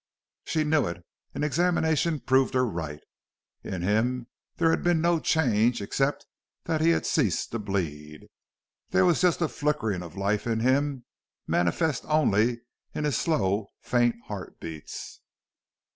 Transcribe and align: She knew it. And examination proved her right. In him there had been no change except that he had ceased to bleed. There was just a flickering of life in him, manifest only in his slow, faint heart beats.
She 0.45 0.63
knew 0.63 0.87
it. 0.87 1.05
And 1.35 1.45
examination 1.45 2.21
proved 2.21 2.55
her 2.55 2.65
right. 2.65 3.01
In 3.63 3.83
him 3.83 4.25
there 4.57 4.71
had 4.71 4.81
been 4.83 4.99
no 4.99 5.19
change 5.19 5.79
except 5.79 6.25
that 6.63 6.81
he 6.81 6.89
had 6.89 7.05
ceased 7.05 7.51
to 7.51 7.59
bleed. 7.59 8.21
There 8.89 9.05
was 9.05 9.21
just 9.21 9.41
a 9.43 9.47
flickering 9.47 10.01
of 10.01 10.17
life 10.17 10.47
in 10.47 10.61
him, 10.61 11.05
manifest 11.45 12.03
only 12.07 12.61
in 12.95 13.03
his 13.03 13.15
slow, 13.15 13.67
faint 13.79 14.15
heart 14.25 14.59
beats. 14.59 15.19